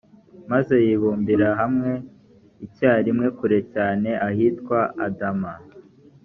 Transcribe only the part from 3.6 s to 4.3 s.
cyane